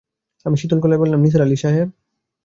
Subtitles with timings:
[0.45, 1.87] আমি শীতল গলায় বললাম, নিসার আলি সাহেব!